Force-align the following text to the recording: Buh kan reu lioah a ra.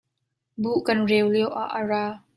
Buh 0.61 0.79
kan 0.87 0.99
reu 1.09 1.27
lioah 1.33 1.67
a 1.79 1.81
ra. 1.89 2.05